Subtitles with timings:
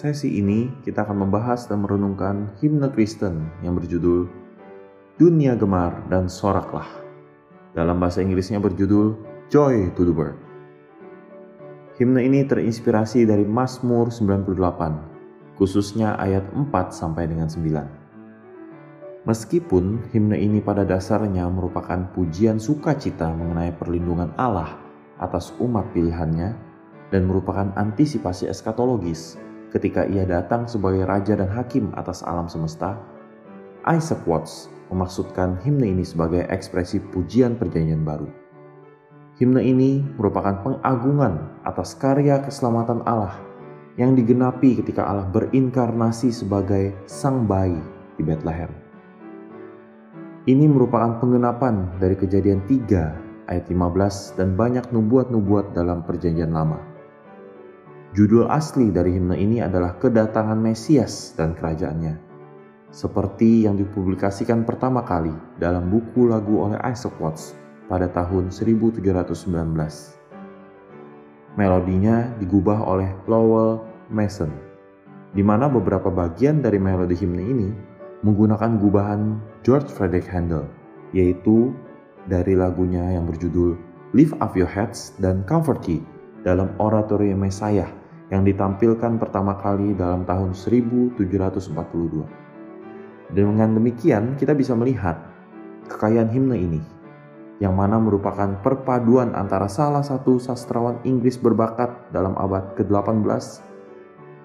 [0.00, 4.32] sesi ini kita akan membahas dan merenungkan himne Kristen yang berjudul
[5.20, 6.88] Dunia Gemar dan Soraklah.
[7.76, 9.20] Dalam bahasa Inggrisnya berjudul
[9.52, 10.40] Joy to the World.
[12.00, 19.28] Himne ini terinspirasi dari Mazmur 98, khususnya ayat 4 sampai dengan 9.
[19.28, 24.80] Meskipun himne ini pada dasarnya merupakan pujian sukacita mengenai perlindungan Allah
[25.20, 26.56] atas umat pilihannya,
[27.12, 29.36] dan merupakan antisipasi eskatologis
[29.70, 32.98] ketika ia datang sebagai raja dan hakim atas alam semesta,
[33.86, 38.26] Isaac Watts memaksudkan himne ini sebagai ekspresi pujian perjanjian baru.
[39.40, 43.40] Himne ini merupakan pengagungan atas karya keselamatan Allah
[43.96, 47.80] yang digenapi ketika Allah berinkarnasi sebagai sang bayi
[48.20, 48.68] di Bethlehem.
[50.44, 56.80] Ini merupakan pengenapan dari kejadian 3 ayat 15 dan banyak nubuat-nubuat dalam perjanjian lama.
[58.10, 62.18] Judul asli dari himne ini adalah Kedatangan Mesias dan Kerajaannya,
[62.90, 65.30] seperti yang dipublikasikan pertama kali
[65.62, 67.54] dalam buku lagu oleh Isaac Watts
[67.86, 68.98] pada tahun 1719.
[71.54, 74.50] Melodinya digubah oleh Lowell Mason,
[75.30, 77.70] di mana beberapa bagian dari melodi himne ini
[78.26, 80.66] menggunakan gubahan George Frederick Handel,
[81.14, 81.70] yaitu
[82.26, 83.78] dari lagunya yang berjudul
[84.18, 86.02] Lift Up Your Heads dan Comfort Ye
[86.42, 87.99] dalam oratorium Messiah
[88.30, 91.18] yang ditampilkan pertama kali dalam tahun 1742.
[93.30, 95.18] Dengan demikian, kita bisa melihat
[95.90, 96.80] kekayaan himne ini,
[97.58, 103.66] yang mana merupakan perpaduan antara salah satu sastrawan Inggris berbakat dalam abad ke-18,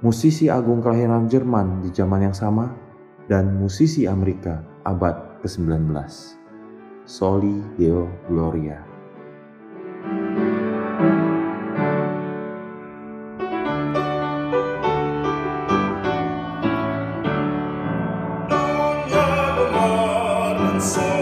[0.00, 2.72] musisi agung kelahiran Jerman di zaman yang sama,
[3.28, 5.92] dan musisi Amerika abad ke-19.
[7.06, 8.85] Soli Deo Gloria.
[20.86, 21.15] so